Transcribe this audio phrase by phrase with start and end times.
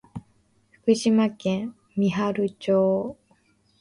[0.83, 3.15] 福島県三春町